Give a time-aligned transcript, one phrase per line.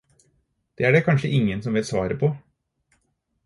[0.79, 2.33] Det er det kanskje ingen som vet svaret på.